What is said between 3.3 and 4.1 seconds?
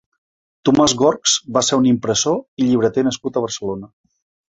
a Barcelona.